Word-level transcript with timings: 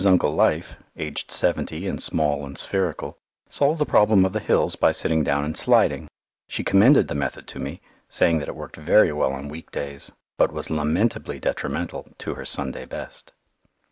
Uncle 0.03 0.31
Life, 0.33 0.77
aged 0.97 1.29
seventy 1.29 1.85
and 1.87 2.01
small 2.01 2.43
and 2.43 2.57
spherical, 2.57 3.19
solved 3.47 3.77
the 3.79 3.85
problem 3.85 4.25
of 4.25 4.33
the 4.33 4.39
hills 4.39 4.75
by 4.75 4.91
sitting 4.91 5.23
down 5.23 5.45
and 5.45 5.55
sliding. 5.55 6.07
She 6.47 6.63
commended 6.63 7.07
the 7.07 7.13
method 7.13 7.45
to 7.49 7.59
me, 7.59 7.81
saying 8.09 8.39
that 8.39 8.49
it 8.49 8.55
served 8.57 8.77
very 8.77 9.13
well 9.13 9.31
on 9.31 9.47
week 9.47 9.69
days, 9.69 10.11
but 10.37 10.51
was 10.51 10.71
lamentably 10.71 11.39
detrimental 11.39 12.07
to 12.17 12.33
her 12.33 12.45
Sunday 12.45 12.85
best. 12.85 13.33